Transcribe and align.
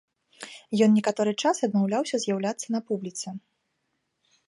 Ён 0.85 0.89
некаторы 0.99 1.31
час 1.43 1.55
адмаўляўся 1.69 2.15
з'яўляцца 2.25 2.67
на 2.77 2.85
публіцы. 2.91 3.39